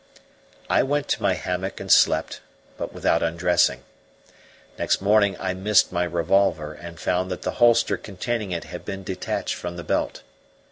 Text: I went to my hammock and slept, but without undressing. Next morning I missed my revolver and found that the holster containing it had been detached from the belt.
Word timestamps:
I 0.67 0.81
went 0.81 1.07
to 1.09 1.21
my 1.21 1.35
hammock 1.35 1.79
and 1.79 1.91
slept, 1.91 2.41
but 2.75 2.91
without 2.91 3.21
undressing. 3.21 3.83
Next 4.79 4.99
morning 4.99 5.37
I 5.39 5.53
missed 5.53 5.91
my 5.91 6.05
revolver 6.05 6.73
and 6.73 6.99
found 6.99 7.29
that 7.29 7.43
the 7.43 7.51
holster 7.61 7.97
containing 7.97 8.51
it 8.51 8.63
had 8.63 8.83
been 8.83 9.03
detached 9.03 9.53
from 9.53 9.77
the 9.77 9.83
belt. 9.83 10.23